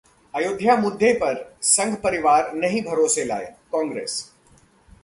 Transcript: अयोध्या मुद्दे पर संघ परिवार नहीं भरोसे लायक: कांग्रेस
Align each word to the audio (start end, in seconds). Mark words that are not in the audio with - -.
अयोध्या 0.33 0.75
मुद्दे 0.75 1.13
पर 1.13 1.33
संघ 1.63 1.95
परिवार 1.95 2.51
नहीं 2.53 2.81
भरोसे 2.83 3.27
लायक: 3.27 3.55
कांग्रेस 3.71 4.21